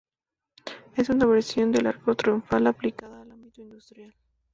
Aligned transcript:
Es 0.95 1.09
una 1.09 1.27
versión 1.27 1.71
de 1.71 1.87
arco 1.87 2.15
triunfal 2.15 2.65
aplicada 2.65 3.21
al 3.21 3.33
ámbito 3.33 3.61
industrial. 3.61 4.15